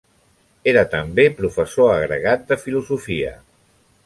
Era 0.71 0.83
també 0.93 1.25
professor 1.41 1.93
agregat 1.99 2.49
de 2.53 2.59
filosofia. 2.67 3.37